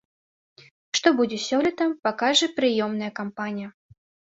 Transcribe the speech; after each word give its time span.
Што 0.99 1.07
будзе 1.19 1.37
сёлета, 1.49 1.83
пакажа 2.09 2.51
прыёмная 2.57 3.13
кампанія. 3.23 3.69